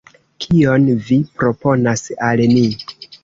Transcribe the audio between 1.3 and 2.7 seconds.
proponas al ni!